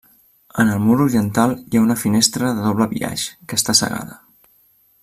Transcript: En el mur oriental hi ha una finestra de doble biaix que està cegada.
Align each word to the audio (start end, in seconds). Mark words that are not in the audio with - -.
En 0.61 0.69
el 0.75 0.79
mur 0.85 0.95
oriental 1.05 1.53
hi 1.59 1.81
ha 1.81 1.83
una 1.89 1.99
finestra 2.05 2.51
de 2.61 2.65
doble 2.71 2.89
biaix 2.95 3.31
que 3.53 3.61
està 3.63 3.79
cegada. 3.83 4.21